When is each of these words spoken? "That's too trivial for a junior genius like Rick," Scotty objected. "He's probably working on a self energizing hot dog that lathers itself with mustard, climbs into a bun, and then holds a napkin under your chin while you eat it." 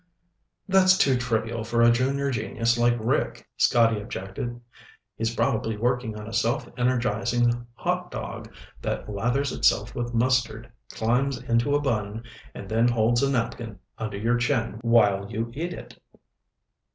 "That's 0.67 0.97
too 0.97 1.15
trivial 1.15 1.63
for 1.63 1.83
a 1.83 1.91
junior 1.91 2.31
genius 2.31 2.75
like 2.75 2.95
Rick," 2.99 3.47
Scotty 3.55 4.01
objected. 4.01 4.59
"He's 5.15 5.35
probably 5.35 5.77
working 5.77 6.19
on 6.19 6.27
a 6.27 6.33
self 6.33 6.67
energizing 6.75 7.67
hot 7.75 8.09
dog 8.09 8.51
that 8.81 9.07
lathers 9.07 9.51
itself 9.51 9.93
with 9.93 10.15
mustard, 10.15 10.71
climbs 10.91 11.37
into 11.37 11.75
a 11.75 11.81
bun, 11.81 12.23
and 12.55 12.67
then 12.67 12.87
holds 12.87 13.21
a 13.21 13.29
napkin 13.29 13.77
under 13.99 14.17
your 14.17 14.37
chin 14.37 14.79
while 14.81 15.29
you 15.29 15.51
eat 15.53 15.71
it." 15.71 16.01